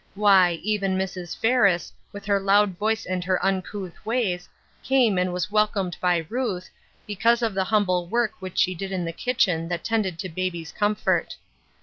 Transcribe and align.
Why, 0.15 0.53
even 0.63 0.97
Mrs. 0.97 1.37
Ferris, 1.39 1.93
with 2.11 2.25
her 2.25 2.39
loud 2.39 2.75
voice 2.75 3.05
and 3.05 3.23
her 3.23 3.37
uncouth 3.45 4.03
ways, 4.03 4.49
came 4.81 5.19
and 5.19 5.31
was 5.31 5.51
welcomed 5.51 5.95
by 6.01 6.25
Ruth, 6.27 6.71
because 7.05 7.43
of 7.43 7.53
the 7.53 7.65
humble 7.65 8.07
work 8.07 8.33
which 8.39 8.57
she 8.57 8.73
did 8.73 8.91
in 8.91 9.05
the 9.05 9.13
kitchen 9.13 9.67
that 9.67 9.83
tended 9.83 10.17
to 10.17 10.27
baby's 10.27 10.71
comfort. 10.71 11.35